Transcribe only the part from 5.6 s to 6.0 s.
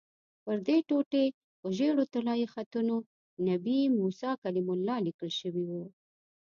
وو.